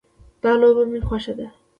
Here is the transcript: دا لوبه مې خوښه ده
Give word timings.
دا 0.43 0.51
لوبه 0.61 0.83
مې 0.91 0.99
خوښه 1.07 1.33
ده 1.39 1.47